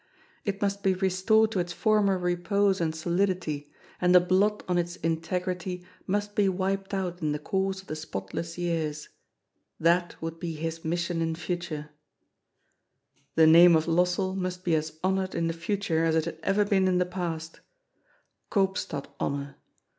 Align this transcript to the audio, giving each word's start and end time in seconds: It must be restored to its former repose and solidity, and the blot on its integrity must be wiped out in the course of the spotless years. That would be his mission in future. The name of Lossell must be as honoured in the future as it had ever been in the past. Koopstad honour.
It 0.45 0.59
must 0.63 0.81
be 0.81 0.95
restored 0.95 1.51
to 1.51 1.59
its 1.59 1.71
former 1.73 2.17
repose 2.17 2.81
and 2.81 2.95
solidity, 2.95 3.71
and 4.01 4.15
the 4.15 4.19
blot 4.19 4.63
on 4.67 4.79
its 4.79 4.95
integrity 4.95 5.85
must 6.07 6.33
be 6.33 6.49
wiped 6.49 6.91
out 6.91 7.21
in 7.21 7.33
the 7.33 7.37
course 7.37 7.81
of 7.83 7.87
the 7.87 7.95
spotless 7.95 8.57
years. 8.57 9.09
That 9.79 10.19
would 10.19 10.39
be 10.39 10.55
his 10.55 10.83
mission 10.83 11.21
in 11.21 11.35
future. 11.35 11.91
The 13.35 13.45
name 13.45 13.75
of 13.75 13.85
Lossell 13.85 14.35
must 14.35 14.63
be 14.63 14.73
as 14.73 14.97
honoured 15.03 15.35
in 15.35 15.45
the 15.45 15.53
future 15.53 16.03
as 16.03 16.15
it 16.15 16.25
had 16.25 16.39
ever 16.41 16.65
been 16.65 16.87
in 16.87 16.97
the 16.97 17.05
past. 17.05 17.59
Koopstad 18.49 19.05
honour. 19.19 19.55